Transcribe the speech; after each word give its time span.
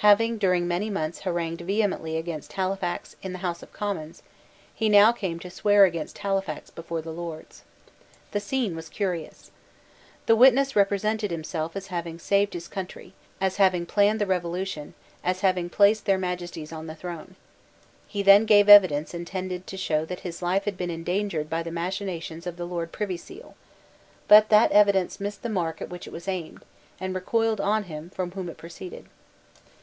Having 0.00 0.38
during 0.38 0.68
many 0.68 0.88
months 0.90 1.22
harangued 1.22 1.62
vehemently 1.62 2.16
against 2.18 2.52
Halifax 2.52 3.16
in 3.22 3.32
the 3.32 3.38
House 3.40 3.60
of 3.62 3.72
Commons, 3.72 4.22
he 4.74 4.88
now 4.90 5.10
came 5.10 5.38
to 5.40 5.48
swear 5.50 5.84
against 5.86 6.18
Halifax 6.18 6.68
before 6.70 7.00
the 7.02 7.10
Lords. 7.14 7.62
The 8.32 8.38
scene 8.38 8.76
was 8.76 8.90
curious. 8.90 9.50
The 10.26 10.36
witness 10.36 10.76
represented 10.76 11.30
himself 11.32 11.74
as 11.74 11.86
having 11.88 12.18
saved 12.20 12.52
his 12.52 12.68
country, 12.68 13.14
as 13.40 13.56
having 13.56 13.84
planned 13.86 14.20
the 14.20 14.26
Revolution, 14.26 14.92
as 15.24 15.40
having 15.40 15.68
placed 15.70 16.04
their 16.04 16.18
Majesties 16.18 16.72
on 16.74 16.86
the 16.88 16.94
throne. 16.94 17.34
He 18.06 18.22
then 18.22 18.44
gave 18.44 18.68
evidence 18.68 19.12
intended 19.14 19.66
to 19.66 19.76
show 19.78 20.04
that 20.04 20.20
his 20.20 20.40
life 20.42 20.64
had 20.66 20.76
been 20.76 20.90
endangered 20.90 21.48
by 21.50 21.62
the 21.64 21.72
machinations 21.72 22.46
of 22.46 22.56
the 22.58 22.66
Lord 22.66 22.92
Privy 22.92 23.16
Seal: 23.16 23.56
but 24.28 24.50
that 24.50 24.70
evidence 24.72 25.18
missed 25.20 25.42
the 25.42 25.48
mark 25.48 25.80
at 25.82 25.88
which 25.88 26.06
it 26.06 26.12
was 26.12 26.28
aimed, 26.28 26.62
and 27.00 27.12
recoiled 27.14 27.60
on 27.62 27.84
him 27.84 28.10
from 28.10 28.32
whom 28.32 28.48
it 28.50 28.58
proceeded. 28.58 29.06